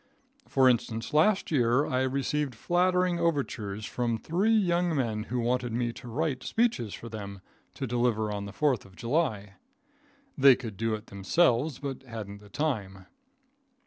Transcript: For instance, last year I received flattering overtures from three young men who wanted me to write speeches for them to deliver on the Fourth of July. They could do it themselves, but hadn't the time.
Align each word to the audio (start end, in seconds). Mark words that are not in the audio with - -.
For 0.47 0.67
instance, 0.67 1.13
last 1.13 1.51
year 1.51 1.85
I 1.85 2.01
received 2.01 2.55
flattering 2.55 3.19
overtures 3.19 3.85
from 3.85 4.17
three 4.17 4.49
young 4.57 4.95
men 4.95 5.25
who 5.25 5.39
wanted 5.39 5.73
me 5.73 5.93
to 5.93 6.07
write 6.07 6.41
speeches 6.41 6.95
for 6.95 7.07
them 7.07 7.39
to 7.75 7.85
deliver 7.85 8.31
on 8.31 8.45
the 8.45 8.51
Fourth 8.51 8.83
of 8.83 8.95
July. 8.95 9.57
They 10.35 10.55
could 10.55 10.75
do 10.75 10.95
it 10.95 11.05
themselves, 11.05 11.77
but 11.77 12.01
hadn't 12.01 12.39
the 12.39 12.49
time. 12.49 13.05